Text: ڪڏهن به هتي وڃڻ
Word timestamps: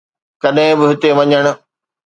ڪڏهن 0.41 0.71
به 0.77 0.85
هتي 0.89 1.09
وڃڻ 1.17 1.45